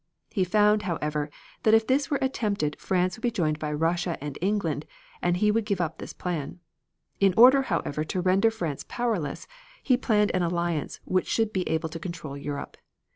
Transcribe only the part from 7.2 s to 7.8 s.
order,